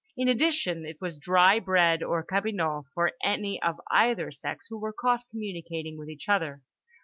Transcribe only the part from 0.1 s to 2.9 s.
In addition, it was dry bread or cabinot